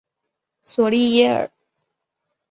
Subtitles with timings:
[0.63, 1.51] 索利耶尔。